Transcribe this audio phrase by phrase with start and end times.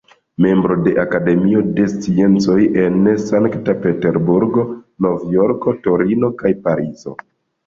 [0.43, 4.65] Membro de Akademio de Sciencoj en Sankt-Peterburgo,
[5.09, 7.17] Nov-Jorko, Torino kaj Parizo.